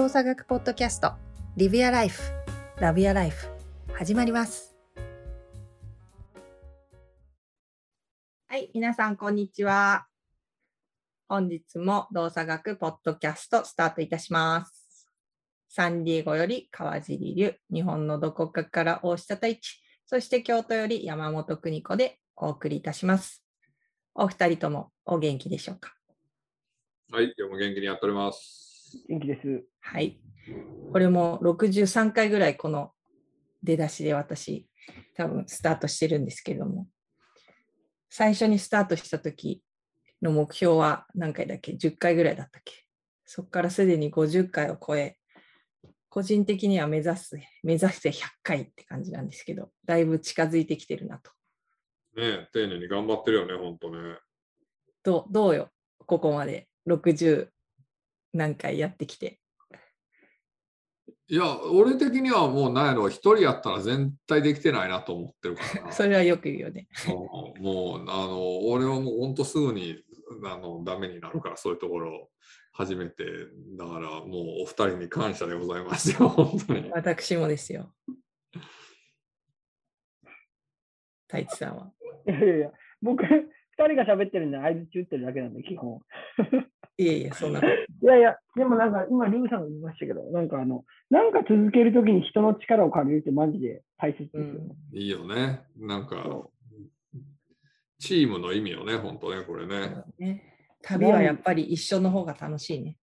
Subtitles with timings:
[0.00, 1.12] 動作学ポッドキャスト
[1.58, 2.22] リビアライフ
[2.78, 3.48] ラビアライフ
[3.92, 4.74] 始まります。
[8.48, 10.06] はい皆さんこんにちは。
[11.28, 15.06] 本日も動作学ポッドキャストスタートいたします。
[15.68, 23.44] サンディエゴより川尻流日本のどこかから大下太一そして京都より山本邦子でお送りいたします。
[24.14, 25.92] お二人ともお元気でしょうか？
[27.12, 28.68] はい、今日も元気にやっております。
[29.08, 29.64] 元気です。
[29.80, 30.20] はい。
[30.92, 32.92] これも63回ぐらいこの
[33.62, 34.66] 出だしで私
[35.14, 36.88] 多分スタートしてるんですけども
[38.08, 39.62] 最初にスタートした時
[40.22, 42.72] の目標は何回だっけ ?10 回ぐらいだったっけ？
[43.24, 45.16] そこからすでに50回を超え
[46.08, 51.30] 個人的には目指す目指して100回って感じなんですけどだいぶ近づいてきてるなと。
[52.16, 54.18] ねえ丁寧に頑張ってるよね、ほんとね。
[55.04, 55.70] どうどうよ？
[56.06, 57.48] ここまで60
[58.32, 59.40] 何回やってきて。
[61.28, 65.92] いや、俺的にはもうなんやろ、一人やったら全体できてないなと思ってるからな。
[65.94, 66.88] それはよく言うよね。
[67.06, 67.10] う
[67.60, 70.02] んもう、あの、俺はもうほんとすぐに
[70.44, 72.30] あのダメになるから、そういうところを
[72.72, 73.24] 始めて、
[73.78, 76.90] だからもうお二人に感謝でございますよ、 本当に。
[76.90, 77.94] 私もですよ。
[81.28, 81.92] 太一さんは。
[82.26, 83.28] いやいやいや、僕、二
[83.86, 86.00] 人が喋ってるんで、相づち打ってるだけなんで、基本。
[86.98, 87.60] いえいえ、そんな。
[87.60, 87.62] い
[88.02, 94.74] やいや、でもなんか、今、ルーさんが言いましたけど、なんかあの、なんか続けるときに人の力を借りるってマジで大切ですよね。
[94.92, 95.62] いいよね。
[95.76, 96.52] なんかそ、
[97.98, 100.02] チームの意味よね、本当ね、これね。
[100.18, 102.96] ね、旅はやっぱり一緒の方が楽しいね。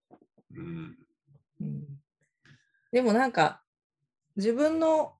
[0.55, 0.97] うん。
[1.61, 1.83] うん、
[2.91, 3.63] でもなんか、
[4.35, 5.15] 自分の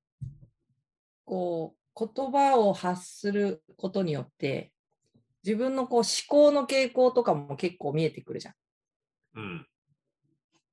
[1.25, 4.71] こう言葉を発することによって、
[5.47, 8.53] 自分のこう思考の傾向とかも結構見えてくるじゃん。
[9.35, 9.67] うん。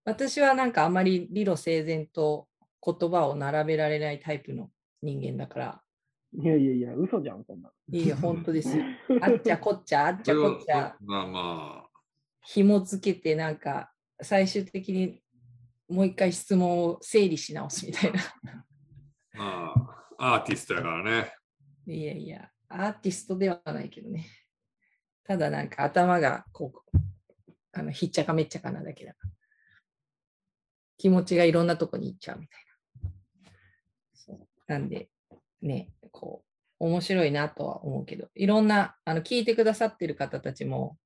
[0.05, 2.49] 私はなんかあまり理路整然と
[2.85, 5.81] 言葉を並べられないタイプの人間だから、
[6.37, 7.71] いやいやいや、嘘じゃん、そんな。
[7.93, 8.83] いいよ、本当ですよ。
[9.23, 11.89] あっちゃこっちゃ、あっちゃこっちゃ、まあま
[12.43, 15.23] 紐付けて、なんか最終的に
[15.89, 18.21] もう一回質問を整理し直すみたいな。
[19.37, 21.33] あ、まあ、アーティストやからね。
[21.87, 24.27] いやいや、アーティストではないけどね。
[25.25, 26.99] ただなんか頭がこう、
[27.73, 29.31] あのひっちゃかめっちゃかなだけだから。
[30.97, 32.61] 気持ちがいろんなとこに行っちゃうみたい
[33.05, 33.11] な。
[34.15, 35.09] そうなんで、
[35.61, 36.45] ね、こ
[36.81, 40.97] う、面白いなとは思うけど、いろんな、あの、聞いてくださってる方たちも、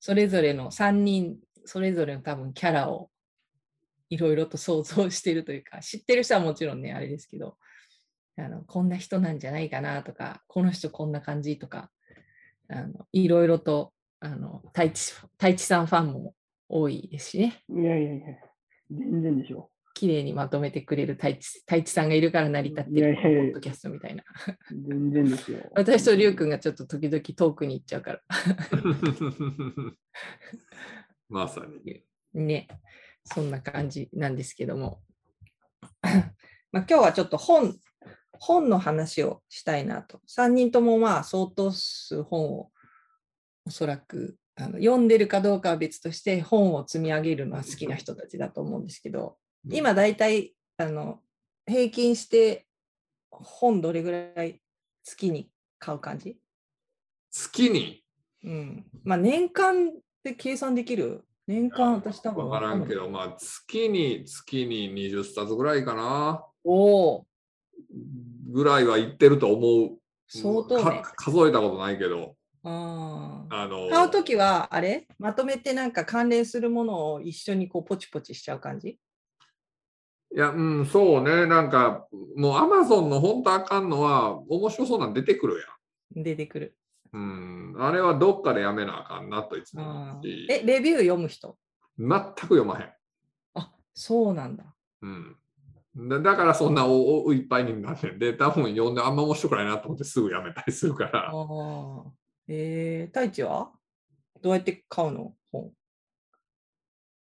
[0.00, 3.10] それぞれの3人、それぞれの多分キャラを
[4.08, 7.58] いろいろと想像してるというか、知ってる人はもちろんね、あれですけど、
[8.36, 11.90] あのこんな人なんじゃないかなとか、この人こんな感じとか、
[12.68, 16.34] あのいろいろとあの太一太一さんファンも
[16.68, 18.26] 多いですしね、いやいやいや、
[18.90, 19.70] 全然でしょ。
[19.94, 24.22] 綺麗にまとめてくれる太一太一さんがいるから成り立ってるポッドキャストみたいな。
[24.70, 25.58] 全然ですよ。
[25.74, 28.22] 私とりゅうくんがちょっと時々遠くに行っちゃうから。
[31.28, 32.04] まさに。
[32.32, 32.68] ね、
[33.24, 35.02] そんな感じなんですけども。
[36.70, 37.76] まあ今日はちょっと本、
[38.40, 40.20] 本の話をしたいなと。
[40.28, 42.70] 3人ともまあ相当数本を
[43.66, 49.36] おそらくあの読んでるかどうかは別として本を積み上げるのは好きな人たちだと思うんですけど、
[49.70, 51.20] 今だいたいあの
[51.66, 52.66] 平均して
[53.30, 54.60] 本どれぐらい
[55.04, 56.38] 月に買う感じ？
[57.30, 58.02] 月に？
[58.44, 58.86] うん。
[59.04, 59.92] まあ年間
[60.24, 61.24] で計算できる？
[61.46, 66.44] 年間私多分分からんけど、まあ月に月に20冊ぐらいかな。
[66.64, 67.26] おお、
[68.48, 69.98] ぐらいは言ってると思う。
[70.26, 72.34] 相当ねか数えたことないけど。
[72.64, 73.62] ああ。
[73.62, 75.06] あの買うときは、あれ？
[75.18, 78.98] まとめてなんか関連するものを一緒にこうポチポチしちゃう感じ？
[80.34, 81.46] いや、うん、そうね。
[81.46, 82.06] なんか、
[82.36, 85.64] もうアマゾンの本当あかんのは、面白そうなん出てくる
[86.12, 86.76] 出てくる。
[87.14, 87.22] やん。
[87.22, 87.82] うん。
[87.82, 91.56] あれはどっかでやめなあかんなといつもあ思うしーえ、レビュー読む人？
[91.98, 92.92] 全く読まへん。
[93.54, 94.64] あ、そうなんだ。
[95.00, 95.36] うん。
[95.96, 101.30] だだからそんなおおいっぱいになってんで、多分読んであんま面白くないなと思ってすぐやめたりするから。
[101.30, 102.04] ああ。
[102.46, 103.70] えー、太一は？
[104.40, 105.34] どうやって買うの？
[105.50, 105.70] 本。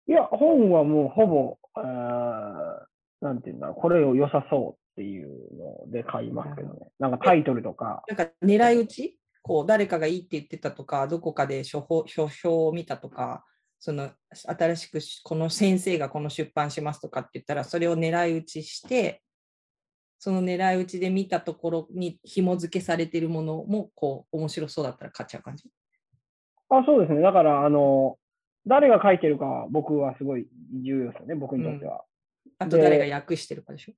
[0.08, 5.28] いや、本はもうほぼ、あーなんていうんだろう、これを良さそうっていう
[5.86, 6.90] ので買いますけどね。
[6.98, 9.18] なんかタイトルとか、なんか狙い撃ち？
[9.42, 13.44] こう誰かがいいって言ってたとか、どこかで書評書評を見たとか、
[13.84, 19.22] その新しくしこの先生がこの出版しますとかって言ったら、それを狙い撃ちして、
[20.20, 25.68] その狙い撃ちで見たところに紐付けされているものもこう面白そうだったら買っちゃう感じ？
[26.68, 27.22] あ、そうですね。
[27.22, 28.18] だから、あの、
[28.68, 30.46] 誰が書いてるかは僕はすごい
[30.84, 32.04] 重要ですよね、僕にとっては。
[32.60, 33.94] あと誰が訳してるかでしょ？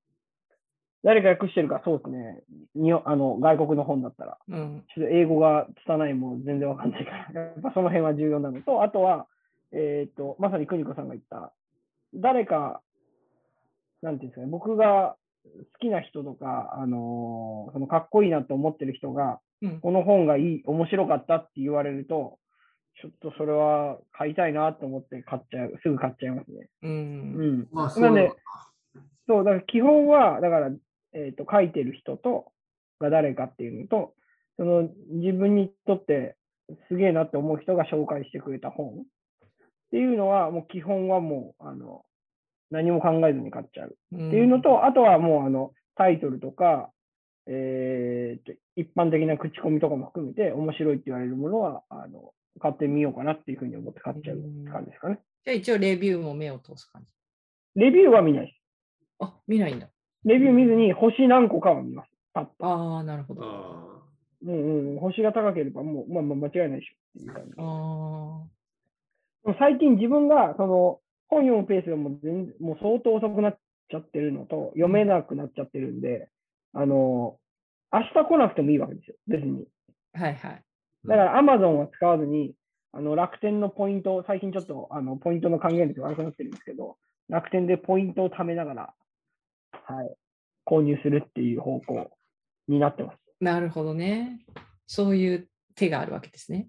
[1.03, 2.41] 誰が訳してるか、そうですね。
[2.75, 4.39] にあの外国の本だったら。
[4.49, 4.85] うん。
[4.95, 9.27] ちょっと英語が拙いもん全然わかんないから、やっぱその辺は重要なのと、あとは、
[9.73, 11.53] えっ、と、まさに邦子さんが言った、
[12.15, 12.83] 誰か、
[14.03, 19.81] なんていうんですかね、僕が好きな人とか、あのーそのかっこいいなと思ってる人が、うん。
[19.81, 22.39] この本がいい、面白かったって言われると、
[23.01, 26.69] ちょっとそれは買いたいなと思って買っちゃう、すぐ買っちゃいますね。
[26.83, 26.89] う。
[26.89, 27.69] うんん。
[27.73, 28.39] まあ、なんでそう
[29.27, 30.71] そう、だから基本は、だから、
[31.15, 32.53] えっ、と、書いてる人と、
[33.01, 34.15] が誰かっていうのと、
[34.57, 36.37] その自分にとって
[36.89, 39.05] すげえなって思う人が紹介してくれた本
[39.95, 42.05] っていうのは、もう基本はもう、あの、
[42.73, 46.91] 何も考えずに買っちゃうっっていうの、と、あとはもう、あの、タイトルとか、
[47.47, 55.21] えーと、一般的な口コミとかも含めて、面白いって言われるものは、あの、買ってみようかなっていうふうに思って買っちゃうって感じですかね。
[55.45, 57.81] じゃあ一応レビューも目を通す感じ。
[57.81, 58.57] レビューは見ないです。
[59.21, 59.87] あ、見ないんだ。
[60.25, 62.11] レビュー見ずに星何個かは見ます。
[62.33, 62.67] パッと。
[62.67, 63.45] ああ、なるほど。
[63.45, 64.05] ああ
[64.47, 67.53] うんうん、星が高ければもう、まあ、まあ間違いないでしょっていう感じ。
[67.57, 68.49] あでも
[69.59, 73.59] 最近自分がその本読むペースがもう全もう相当遅くなっ
[73.91, 76.29] ちゃってるのと、読めなくなっちゃってるんで、
[76.73, 77.39] あの、
[77.93, 79.67] 明日来なくてもいいわけですよ、別に。
[80.17, 80.21] ー。
[80.21, 80.63] はいはい。
[81.07, 82.55] だから Amazon は使わずに、
[82.93, 86.97] あの楽天のポイントを、最近ちょっとあのポイントの還元率が悪くなってるんですけど、
[87.29, 88.95] 楽天でポイントを貯めながら、
[89.73, 90.15] はい、
[90.67, 92.11] 購入するっていう方向
[92.69, 93.19] になってます。
[93.41, 94.41] なるほどね。
[94.87, 96.69] そういう手があるわけですね。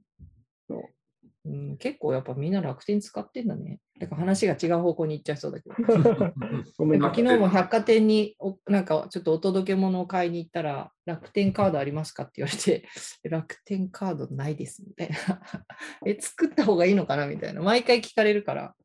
[1.46, 3.80] そううん、結構やっぱみんな楽天使ってんだね。
[4.00, 5.76] だから話が違う方向に行っちゃいそうだけど。
[6.76, 12.88] 昨日も百貨店におなんかちょっとお届け物を買いに行ったら、楽天カードありますかって言われて、
[13.24, 15.16] 楽天カードないですみたいな。
[16.06, 17.62] え、作った方がいいのかなみたいな。
[17.62, 18.76] 毎回聞かれるから、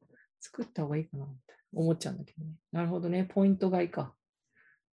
[0.40, 2.52] 作った方がいいかなって思っちゃうんだけどね。
[2.72, 3.24] なるほどね。
[3.24, 4.14] ポイント買いか。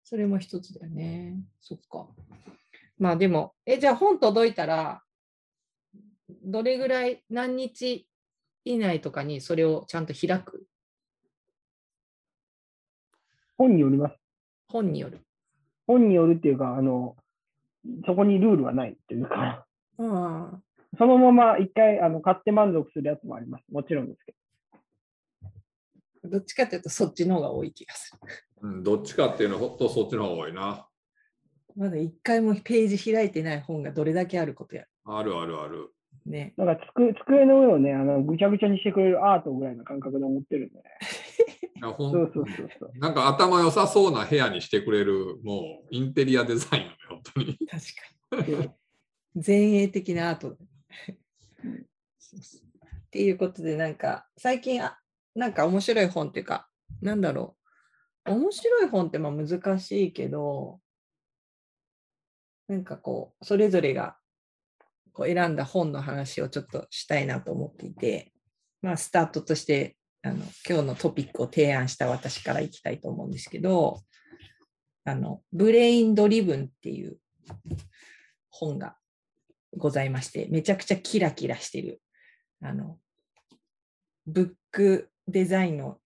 [0.04, 1.38] それも一つだよね。
[1.60, 2.08] そっか。
[2.98, 5.04] まあでも、え、じゃあ本届いたら、
[6.44, 8.08] どれぐらい、何日
[8.66, 10.66] 以内とかにそれをちゃんと開く？
[13.58, 14.16] 本によります。
[14.68, 15.22] 本による。
[15.88, 17.16] 本によるっていうか、あの、
[18.06, 19.66] そこにルールはないっていうか、
[20.00, 20.60] ああ。
[20.98, 23.64] そのまま一回あの買って満足するやつもあります。
[23.72, 24.34] もちろんですけ
[26.24, 28.20] どっちかというとそっちの方が多い気がする。
[28.62, 30.88] うん、どっちかっていうのはほんとそっちの方が多いな。
[31.76, 34.86] まだ一回もページ開いてない本がどれだけあることや。
[35.06, 35.94] あるあるある。
[36.28, 36.54] ね。
[36.58, 36.66] ど。
[36.66, 40.84] なんかつく机の上をね、あのぐちゃぐちゃにしてくれるアートぐらいの感覚で思ってるんでね。
[41.82, 42.92] そうそうそうそう。
[43.00, 47.58] なんか頭良さそうな部屋にしてくれる、もうインテリアデザインよね、本当に。
[48.32, 48.70] 確かに。
[49.46, 51.86] 前衛的なアートだね
[52.18, 52.62] そうそう
[53.08, 55.00] っていうことで、なんか最近あ、
[55.36, 56.68] なんか面白い本っていうか、
[57.02, 57.56] なんだろ
[58.26, 58.32] う。
[58.32, 60.80] 面白い本ってまあ難しいけど、
[62.68, 64.18] なんかこう、それぞれが
[65.18, 68.32] こう選んだ本の話をちょっとしたいなと思っていて、
[68.84, 70.36] まあ、スタートとしてあの
[70.70, 74.02] 今日のトピックを提案した私からいきたいと思うんですけど、
[75.06, 77.18] あのブレインドリブンっていう
[78.52, 78.96] 本が
[79.76, 82.00] ございまして、めちゃくちゃキラキラしてる、
[82.62, 83.00] あの、
[84.28, 85.98] ブックデザインの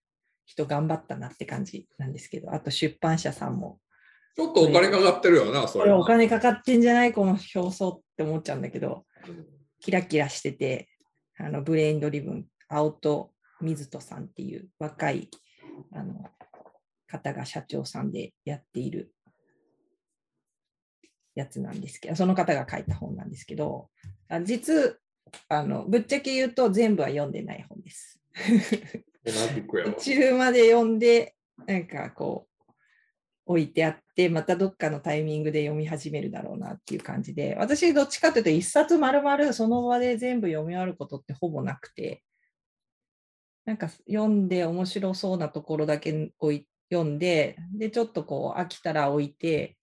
[0.45, 3.79] 人頑張ったなって感じなんですけど、あと出版社さんも、
[4.35, 5.85] ちょっとお金かかってるよな、それは。
[5.85, 9.05] これお金かかってんじゃないこの表層って思っちゃうんだけど、
[9.79, 10.89] キラキラしてて、
[11.37, 15.29] あのブレインドリブン、青砥瑞人さんっていう若い
[15.93, 16.25] あの
[17.07, 19.13] 方が社長さんでやっている
[21.35, 23.89] やつなんですけど、その方が書いた本なんですけど、
[24.29, 24.97] あ実
[25.49, 28.19] あの、ぶっちゃけ言うと全部は読んでない本です。
[29.25, 29.93] 同じくやわ。
[29.97, 31.35] 一部まで読んで、
[31.65, 32.50] なんかこう、
[33.51, 42.23] 置いてあって、またどっかのタイミングで読み始めるだろうなっていう感じで、私どっちかというと一冊丸々その場で全部読み終わることってほぼなくて、
[43.65, 49.77] なんか読んで面白そうなところだけ置い読んで、で、ちょっとこう飽きたら置いて、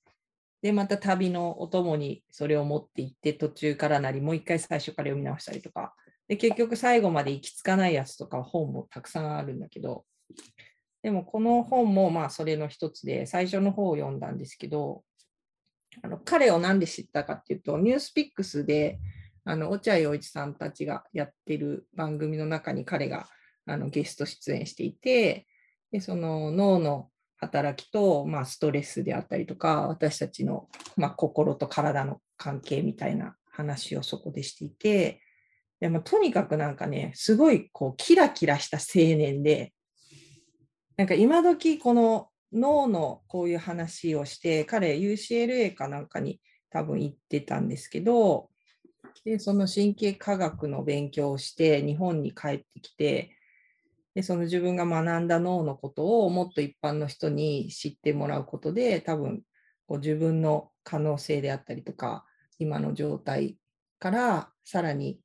[0.60, 5.94] で、また旅のお供にそれを持って行って、途中からなり、もう一回最初から読み直したりとか、
[6.28, 10.04] で、結局最後まで行き着かないやつとか本もたくさんあるんだけど、
[11.02, 15.02] でもこの本もまあそれの一つで、最初の方を読んだんですけど、
[16.02, 18.98] あの彼を何で知ったかっていうと、ニュースピックスで、
[19.44, 23.28] あの落合陽一さんたちがやってる番組の中に彼が
[23.66, 25.46] あのゲスト出演していて、
[25.90, 35.22] でその脳の働きと、まあ、ストレスであったりとか、私たちの、まあ、心と体の関係みたいな話をそこでしていて、
[35.80, 39.72] でもとにかくなんかね、すごいこうキラキラした青年で、
[40.98, 46.40] なんか今時この脳のこういう話をして、彼 UCLA かなんかに
[46.70, 48.50] 多分行ってたんですけど、
[49.24, 53.30] で、その神経科学の勉強をして日本に帰ってきて、
[54.16, 59.42] で、その自分が学んだ脳のことをもっと一般の人に知ってもらうことで、多分
[59.86, 62.24] こう自分の可能性であったりとか、
[62.58, 63.56] 今の状態
[64.00, 65.20] からさらに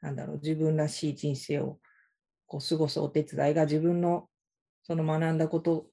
[0.00, 1.78] なんだろう、自分らしい人生を
[2.46, 4.27] こう過ごすお手伝いが自分の
[4.88, 5.86] その学んだこと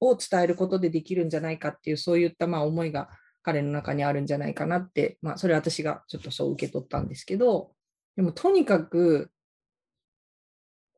[0.00, 3.08] を伝えることでできるんじゃないかっていう、そういったまあ思いが
[3.42, 7.70] 彼の中にあるんじゃないかなって、まあ、それ私がちょっとそう受け取ったんですけど、
[8.16, 9.30] でもとにかく、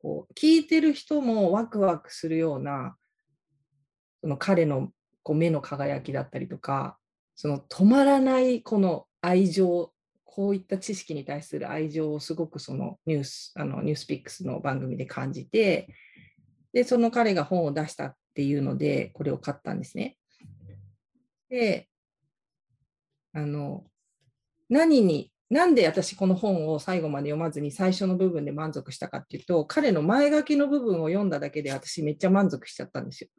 [0.01, 2.97] こう聞いてる人もワクワクするような、
[4.23, 4.89] その彼の
[5.23, 6.97] こう目の輝きだったりとか、
[7.35, 9.93] その止まらないこの愛情
[10.39, 15.89] こういった知識に対する愛情をすごくそのニュース、あのニュースピックスの番組で感じて、
[16.73, 20.17] で、その彼が本を出したっていうので、これを買ったんですね。
[21.49, 21.89] で、
[23.33, 23.85] あの、
[24.69, 33.31] 何に、なんで私この本を最後まで読まずに最初の部分で満足したかっていうと、彼の前書きの部分を読んだだけで私めっちゃ満足しちゃったんですよ。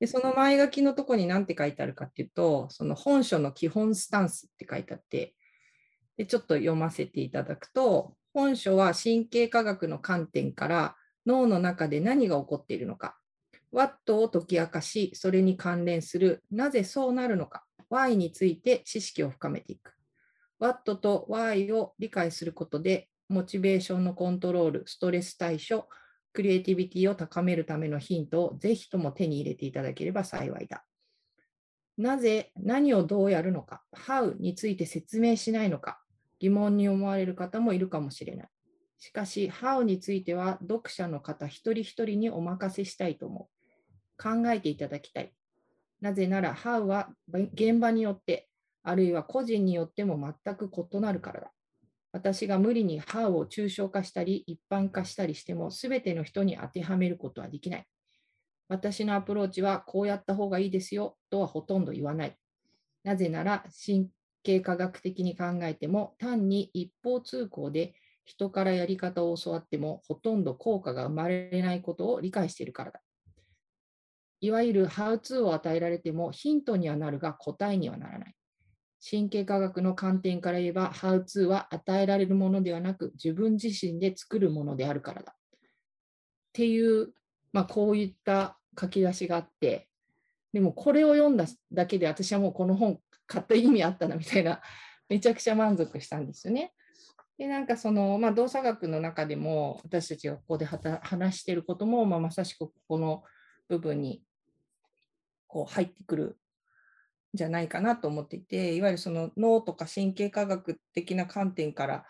[0.00, 5.34] で、その前書きのとこに何て書いてあるかっていうと、その本書の基本スタンスって書いてあって、
[6.16, 13.18] でちょっと読ませていただくと、本書は神経科学の観点から脳の中で何が起こっているのか、
[13.72, 19.94] ワットを解き明かし、それに関連するなぜそうなるのか、Why について知識を深めていく。
[20.58, 25.88] ワットと Why を理解することで、モチベーションのコントロール、ストレス対処、
[26.32, 30.84] クリエイティビティを高めるためのヒントをぜひとも手に入れていただければ幸いだ。
[31.96, 36.00] なぜ、何をどうやるのか、How について説明しないのか、
[36.40, 38.48] 疑問に思われる方もいるかもしれない。
[38.98, 43.54] しかし、How については読者の方一人一人にお任せしたいと思う。
[44.16, 45.32] 考えていただきたい。
[46.00, 47.10] なぜなら、How は
[47.54, 48.48] 現場によって、
[48.82, 51.52] あるいは個人によっても全く異なるからだ。
[52.12, 57.86] 私が無理に How を抽象化したり一般化したりしても、すべての人に当てはめることはできない。
[58.68, 62.36] 私のアプローチはこうやった方がいいですよとはほとんど言わない。
[63.02, 64.08] なぜなら神、
[64.42, 73.00] 経科学的に考えても単に一方通行で人からやり方を教わってもほとんど効果が生まれないことを理解しているからだ。
[74.40, 78.34] いわゆるハウツーを与えられてもヒントにはなるが答えにはならない。
[79.06, 85.34] 神経科学の観点から言えば、ハウツーは与えられるものではなく、自分自身で作るものであるからだ。
[85.34, 85.58] っ
[86.54, 87.12] ていう、
[87.52, 89.88] まあ、こういった書き出しがあって、
[90.54, 94.62] でもこれを読んだだけで私はもうこの本買った意味あったなみたいな、
[95.08, 96.72] めちゃくちゃ満足したんですよね。
[97.38, 103.22] で、なんかその、まあ、動作学の中でも、私たちがここで話していることも、まあ、まさしくここの
[103.68, 104.22] 部分に
[105.48, 106.34] こう入ってくるん
[107.34, 112.04] じゃないかなと思っていて、いわゆるその脳とか神経科学的な観点から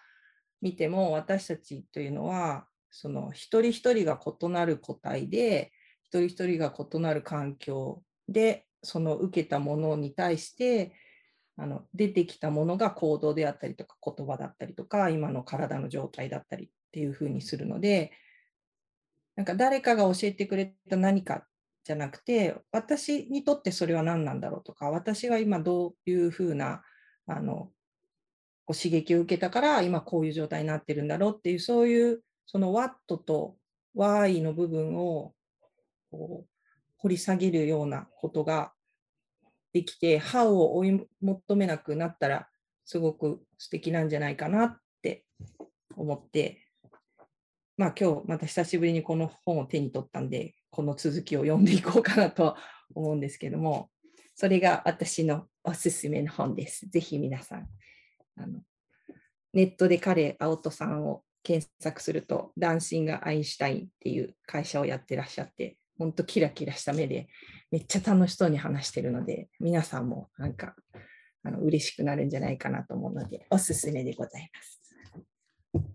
[0.61, 5.73] 見ても、私たちというのは、その一人一人が異なる個体で、
[6.04, 10.93] 一人一人が異なる環境で、その受けたものに対して、
[11.56, 18.12] あの出てきたものが行動であったりとか言葉だったりとか今の体の状態だったりっていうふうにするので
[19.37, 21.46] なんか誰かが教えてくれた何か
[21.84, 26.82] じゃなくて私にとってそれは何なんだろうとか私が今どういうふうな
[27.26, 27.70] あの
[28.66, 33.56] 刺激を受けたから今こういう状態になってるんだろうっていうそういうその What と
[33.96, 35.34] Why の部分を
[36.11, 36.49] こう
[36.99, 38.73] 掘り下げるようなことが
[39.75, 42.49] できて、歯を追い求めなくなったら、
[42.85, 45.25] すごく素敵なんじゃないかなって
[45.97, 46.62] 思って、
[47.76, 52.57] まあ今日また久しぶりにこの本を手に取ったんで、この続きを読んでいこうかなと
[52.95, 53.90] 思うんですけども、
[54.37, 56.87] それが私のおすすめの本です。
[56.88, 57.69] ぜひ皆さん、
[58.37, 58.61] あの
[59.52, 67.28] ネットで彼、青砥さんを検索すると、ダンシング・アインシュタインっていう会社をやってらっしゃって、本当キラキラした目で
[67.70, 70.74] めっちゃ楽しそうに話してるので、皆さんもなんか
[71.44, 74.80] あの嬉しくなるんじゃないかなと思うので、おすすめでございます。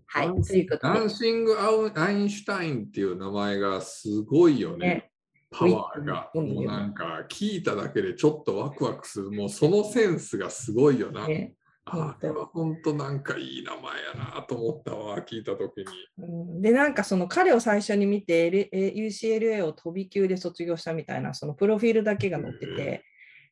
[0.06, 0.98] はい、ということで。
[1.00, 1.56] ダンシング・
[1.94, 4.86] アインシュタインっていう名前がすごいよね。
[4.86, 5.10] ね
[5.50, 11.26] パワーが、もうなんか聞いただけでちょっとワクワクする、もうそのセンスがすごいよな。
[11.26, 11.54] ね、
[11.86, 15.86] あれは本当なんかいい名前やなと思ったわ、聞いたときに。
[16.18, 16.26] う
[16.58, 23.04] ん、で、なんかその彼を最初に見て、UCLA を飛び級で卒業したみたいな、そのプロフィールだけが載ってて、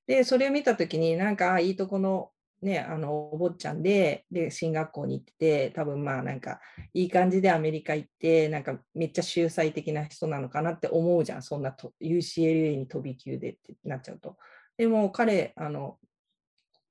[0.07, 2.31] で、それを見たときに、なんかいいとこの
[2.61, 6.61] ね、あのお坊ちゃんでで進学校に行ってて多分まあなんか
[6.93, 14.37] いい感じでアメリカ行ってなんかめっちゃ秀才的な人なのかなって思うじゃんそんなと UCLA に飛び級でってなっちゃうと。
[14.77, 15.99] でも彼あの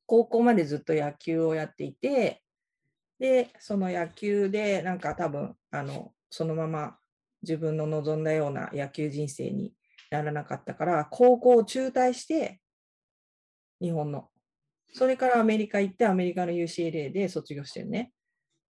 [0.07, 2.41] 高校までずっと野球をやっていて
[3.19, 6.97] でその野球でなんか多分あのそのまま
[7.43, 9.73] 自分の望んだような野球人生に
[10.09, 12.59] ならなかったから高校を中退して
[13.79, 14.29] 日本の
[14.93, 18.11] それからアメリカ行って、アメリカの UCLA で卒業してるね。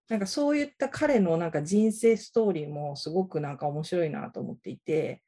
[0.09, 5.23] なんかそういった彼のなんか人生ストーリーもすごくなんか面白いなと思っていて、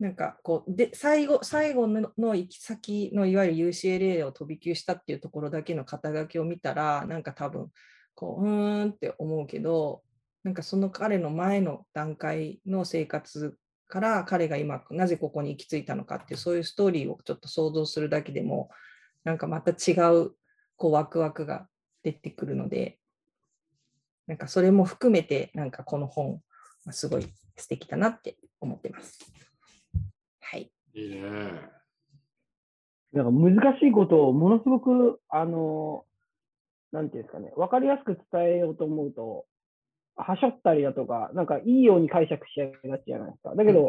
[0.00, 7.68] なんかこう、で、最後、最後の行き先のいわゆる UCLA を飛び級したっていうところだけの肩書きを見たら、なんか多分、
[8.14, 10.02] こう、うーんって思うけど、
[10.42, 13.56] なんかその彼の前の段階の生活
[13.88, 18.70] から彼が今なぜここに行き着いたのかっていうそういうストーリーをちょっと想像するだけでも
[19.24, 20.30] なんかまた違う
[20.76, 21.66] こうワクワクが
[22.02, 22.98] 出てくるので、
[24.26, 26.40] なんかそれも含めて、なんかこの本、
[26.90, 27.26] すごい
[27.56, 29.18] 素敵だなって思ってます。
[30.94, 31.00] はい。
[31.00, 31.20] いいね。
[33.12, 36.04] なんか難しいことをものすごく、あの、
[36.92, 39.46] なんていうんですかね、わかりやすく伝えようと思うと、
[40.16, 43.54] はしょったりだとか、なんかいいように解釈しちゃいがちじゃないですか。
[43.54, 43.88] だけど、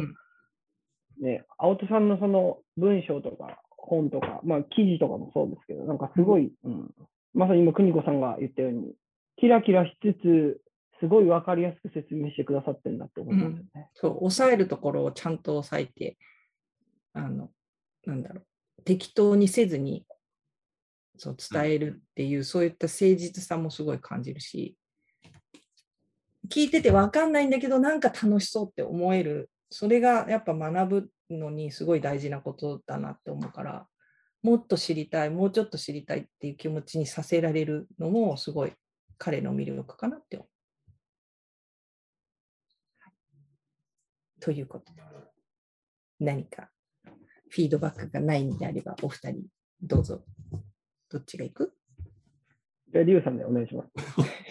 [1.19, 6.93] ね、青戸さんのその文章とか本とか、まあ記事とかもそうですけど、なんかすごい、うん、
[7.33, 8.93] まさに今、邦子さんが言ったように、
[9.37, 10.61] キラキラしつつ、
[10.99, 13.85] すごい分かりやすく説明してくださってるんだって思いますよね、うん。
[13.93, 16.17] そう、抑えるところをちゃんと抑えて、
[17.13, 17.51] あの、
[18.05, 18.41] なんだろ
[18.79, 20.05] う、適当にせずに
[21.17, 24.75] そう伝えるっていう、そういった誠実さもすごい感じるし、
[26.49, 33.87] 聞いてて分かんないんだけど、なんか楽しそうって思える、それがやっぱ学ぶのにすごい大事なことだなって思うから、
[34.41, 38.73] もっと知りたい、もうちょっと知りたいっていう気持ちにさせられるのもすごい
[39.19, 40.49] 彼の魅力かなって思う。
[44.39, 45.03] ということで、
[46.19, 46.71] 何か
[47.51, 49.43] フィードバックがないんであれば、お二人
[49.81, 50.23] どうぞ。
[51.09, 51.73] どっちがいく？
[52.93, 53.91] じゃあ、リュウさんでお願いします。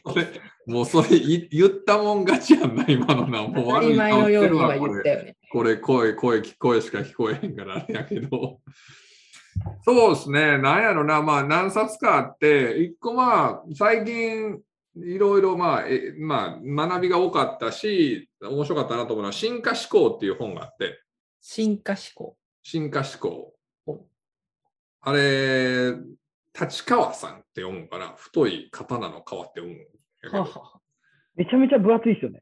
[0.70, 3.42] もうそれ言ったもん勝ちやんな、今のな。
[3.42, 5.36] もう当たり前のように今言ったよね。
[5.50, 8.60] これ、声、声、声しか聞こえへんからあれやけど。
[9.82, 14.60] そうですね、なんやろな、まあ何冊かあって、一個まあ、最近、
[14.96, 21.02] いろいろまあ、えまあ、学びが多かったし、面白かったなと思うのは、進化思考っていう本があって。
[21.40, 23.55] 進化思考進化思考。
[25.03, 25.94] あれ、
[26.59, 30.81] 立川さんって読むから、太い刀の皮って読むはは
[31.37, 32.40] めちゃめちゃ分厚いですよね。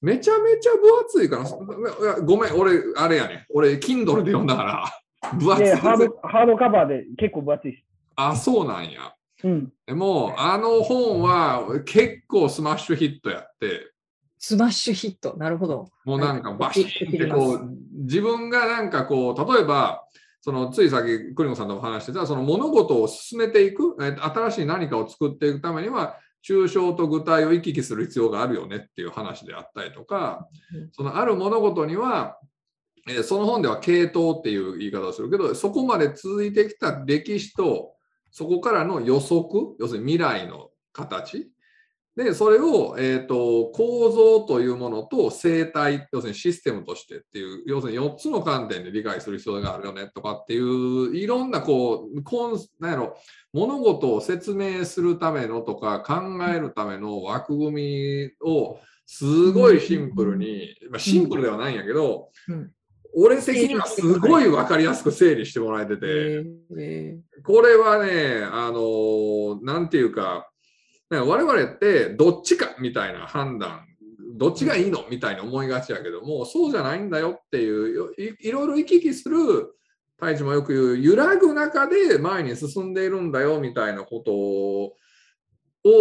[0.00, 3.46] めちゃめちゃ分厚いから、ごめん、俺、あれやね。
[3.50, 4.84] 俺、Kindle で読んだから、
[5.38, 6.18] 分厚いハード。
[6.22, 7.84] ハードカバーで結構分厚いです。
[8.16, 9.14] あ、そうなんや。
[9.44, 13.92] うん、でも、あの本は結構スマッシュヒットやって。
[14.38, 15.88] スマッシュヒット、なるほど。
[16.04, 17.70] もうなんかバシッてこう、
[18.04, 20.04] 自分がなんかこう、例えば、
[20.40, 30.48] そのつい先、栗野さんとお話してた、その物事を進めていく、新しい何かを作っていくためには、抽象と具体を行き来する必要があるよねっていう話であったりとか、
[30.92, 32.38] そのある物事には、
[33.24, 37.94] その本では系統っていう言い方をするけど、そこまで続いてきた歴史と、
[38.30, 41.50] そこからの予測、要するに未来の形、
[42.16, 53.18] で、それを、えーと、構造というものと生態、要するにシステムとしてっていう、要するに4つの観点で理解する必要があるよねとかっていう、いろんなこう、こんなんやろ、
[53.52, 62.30] 物事を説明するためのとか考えるための枠組みをすごいシンプルに、まあ、シンプルではないんやけど、
[63.14, 66.46] 俺的にはすごい分かりやすく整理してもらえてて、
[67.44, 70.50] これはね、あの、なんていうか、
[71.10, 73.86] 我々ってどっちかみたいな判断、
[74.36, 79.38] どっちがいいのみたいに思いがちやけども、そうじゃないんだよっていうい、いろいろ行き来する、
[80.18, 84.96] 太一もよく言う、揺らぐ中で前に進んでいるんだよみたいなことを、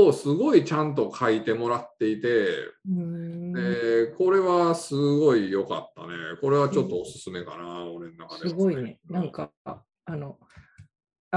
[0.08, 2.48] をすごいちゃんと書いてもらっていて、
[2.86, 6.16] でこれはすごい良かったね。
[6.42, 9.00] これはちょっとおすすめかな、俺の中で、ね、すごいね。
[9.08, 10.40] なんか、あの、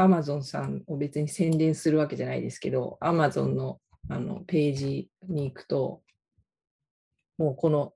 [0.03, 3.81] アマゾンさんを別に宣伝するわけじゃないですけど、アマゾンの
[4.11, 6.03] あのページに行くと、
[7.37, 7.93] もうこの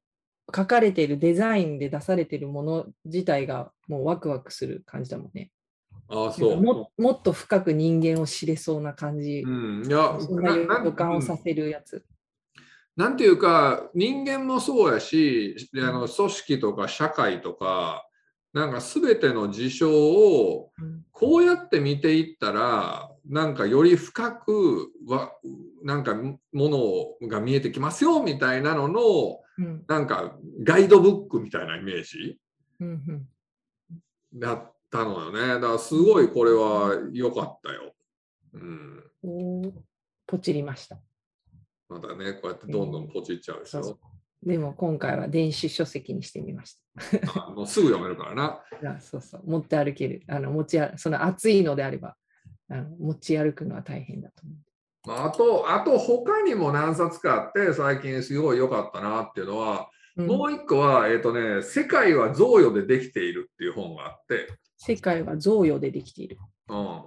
[0.54, 5.50] 書かれているデザインで出されているもの自体がもうワクワクする感じだもんね。
[6.08, 12.04] ああそうももっと深く人間を知れそうな感じ、うん、いやそんな予感をさせるやつ。
[12.96, 18.06] なんていうか人間もそうやしあの組織とか社会とか
[18.52, 20.70] なんか全ての事象を
[21.10, 25.32] こうやって見ていったらなんかより深くわ
[25.82, 26.38] なんかも
[27.22, 32.38] のが見えてきますよみたいなのの、うん、なんかガイドブックみたいなイメージ、
[32.80, 33.26] うん、
[34.34, 35.54] だったのよね。
[35.54, 37.94] だからすごいこれは良かったよ。
[38.54, 39.72] うん、お
[40.26, 40.98] ポチりました。
[41.88, 43.80] まだねこうやってどんどんポチっちゃうでしょ。
[43.80, 44.12] えー
[44.42, 46.76] でも今回は電子書籍にしてみまし
[47.24, 47.50] た。
[47.55, 48.62] もうすぐ読めるからな。
[48.96, 50.22] あそうそう、持って歩ける。
[50.28, 52.16] あの持ちその暑いのであれば
[52.68, 55.26] あの、持ち歩くのは大変だと思う。
[55.26, 64.48] あと、あと他にも何冊かあって、最近すごい良かったなっていうのは、うん、もう一個は、えっ、ー、とね、世界は贈与でできているっていう本があって。
[64.76, 66.38] 世界は贈与でできている。
[66.68, 67.02] うん。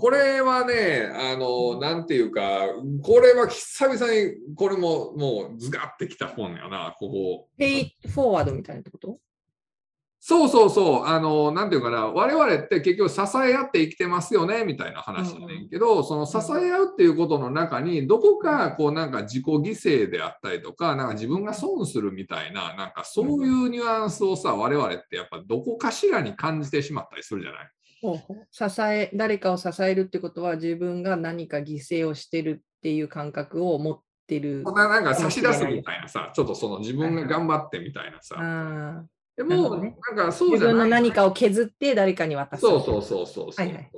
[0.00, 2.68] これはね、あの、なんていうか、
[3.02, 7.48] これは久々に、これももうズガってきた本やな、ここ。
[7.58, 9.18] ペイフォワードみたいなこと？
[10.20, 27.70] そうそうそう、あの、なんていうかな、我々って結局支え合って生きてますよね、みたいな話だねんけど、うんうん、その支え合うっていうことの中に、どこかこうなんか自己犠牲であったりとか、なんか自分が損するみたいな、なんかそういうニュアンスをさ、我々ってやっぱどこかしらに感じてしまったりするじゃない？
[28.50, 34.62] 支え誰かを支えるってことは自分が何か犠牲をしてるっていう感覚を持ってる。
[34.64, 38.36] なんか差し出すみたいなさ、ちょっとその自分が頑張ってみたいなさ。
[38.36, 39.06] な
[39.36, 40.74] でも、ね、なんかそうじゃない。
[40.74, 42.60] 自分の何かを削って誰かに渡す。
[42.60, 43.90] そうそうそうそうはいはい、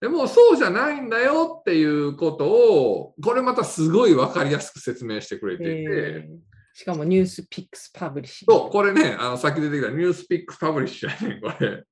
[0.00, 6.28] でもそうじゃないんだよっていうことを、これまたすごい分かりやすく説明してくれていて。
[6.74, 8.52] しかもニュースピックスパブリッシュ。
[8.52, 11.84] そう、これね、あのさっき出てきたニュースピックスパブリッシュやねこれ。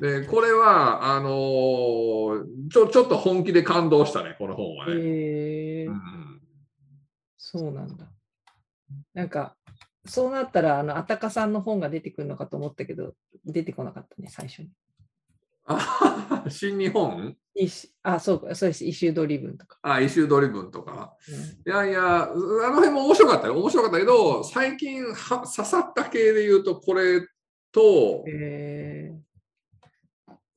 [0.00, 4.92] で、これは、あのー、ちょ、ちょっと本気で感動したね、この本はね。
[4.96, 6.40] へうん、
[7.36, 8.10] そうなんだ。
[9.12, 9.56] なんか、
[10.06, 13.12] そうなったら、あの、安宅さんの本が出てくるのかと思ったけど、
[13.44, 14.70] 出てこなかったね、最初に。
[15.66, 17.36] あシン・ニホン？
[18.02, 18.84] あ、そうか、そうです。
[18.84, 19.78] イシュードリブンとか。
[19.82, 21.14] あ、イシュードリブンとか。
[21.28, 23.58] うん、いやいや、あの辺も面白かったよ。
[23.60, 27.20] 面白かったけど、最近は刺さった系で言うと、これ
[27.70, 29.29] と、えー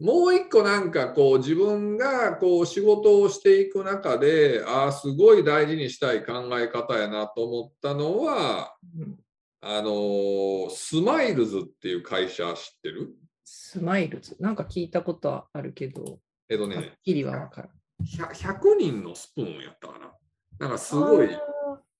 [0.03, 9.17] もう一個なんかこう自分がこう仕事をしていく中でああすごい大事にしたい考え方やなと思ったのは、うん、
[9.61, 13.15] あのスマイルズっていう会社知ってる？
[13.45, 14.35] スマイルズ？
[14.41, 17.71] なんか聞いたことはあるけどえっとねはっきりは分からん。
[18.05, 20.11] 100, 100本のスプーンやったかな。
[20.59, 21.29] なんかすごい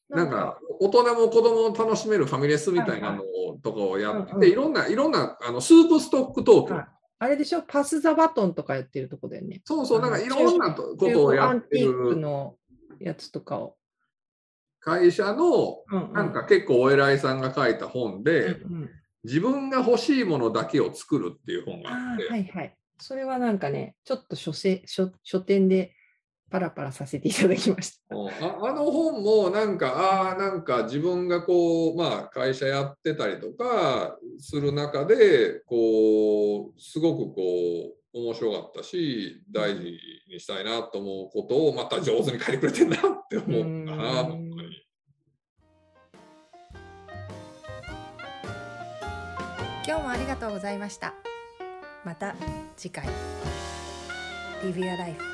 [0.10, 0.60] なんか。
[0.82, 3.22] 大人も子供も楽しめるファミレスみたいなの
[3.64, 6.86] とかをやって、いろんないろんなあの Soup Stock Tokyo、はい
[7.20, 7.62] あれでしょ？
[7.62, 9.62] PASS THE BATON とかやってるとこだよね。
[9.64, 11.52] そうそう、なんかいろんなことをやってる。
[11.52, 12.58] アンティークの
[13.00, 13.78] やつとかを。
[14.80, 18.90] 会社の、なんか結構お偉いさんが書いた本で、うんうん、
[19.24, 22.28] 自分が欲しいものだけを作るっていう本があって。
[22.28, 22.76] はいはい。
[23.00, 25.94] それはなんかね、ちょっと書書書店で
[26.54, 28.14] パラパラさせていただきました。
[28.46, 37.42] ああの本もなんか、ああ、なんか自分がこう、まあ会社やってたりとかする中で、こう、すごくこ
[38.14, 39.98] う、面白かったし、大事
[40.30, 44.86] にしたいなと思うことをまた上手に書いてくれてんなって思ったな、本当に。
[49.88, 51.16] 今日もありがとうございました。
[52.06, 52.36] また
[52.78, 53.08] 次回。
[54.64, 55.33] Live Your Life